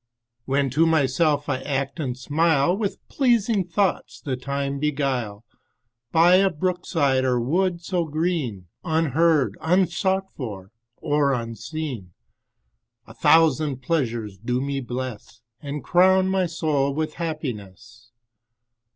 When 0.45 0.71
to 0.71 0.87
myself 0.87 1.47
I 1.47 1.61
act 1.61 1.99
and 1.99 2.17
smile, 2.17 2.75
With 2.75 3.07
pleasing 3.07 3.63
thoughts 3.67 4.19
the 4.19 4.35
time 4.35 4.79
beguile, 4.79 5.45
By 6.11 6.37
a 6.37 6.49
brook 6.49 6.87
side 6.87 7.23
or 7.23 7.39
wood 7.39 7.83
so 7.83 8.05
green, 8.05 8.65
Unheard, 8.83 9.59
unsought 9.61 10.33
for, 10.33 10.71
or 10.97 11.33
unseen, 11.33 12.13
A 13.05 13.13
thousand 13.13 13.83
pleasures 13.83 14.39
do 14.39 14.59
me 14.59 14.79
bless, 14.79 15.41
And 15.61 15.83
crown 15.83 16.29
my 16.29 16.47
soul 16.47 16.91
with 16.95 17.13
happiness. 17.21 18.09